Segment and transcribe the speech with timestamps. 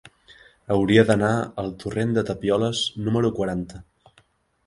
[0.75, 3.83] Hauria d'anar al torrent de Tapioles número quaranta.